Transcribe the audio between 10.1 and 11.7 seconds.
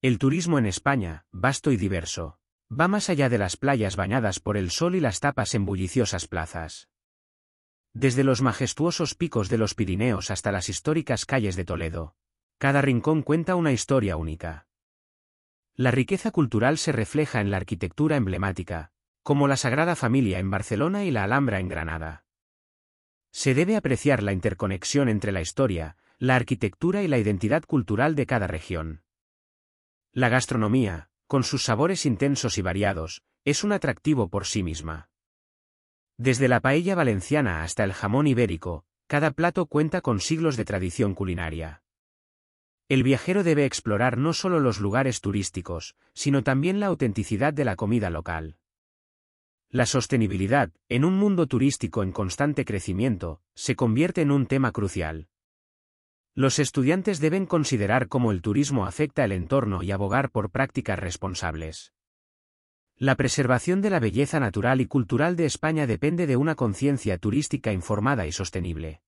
hasta las históricas calles de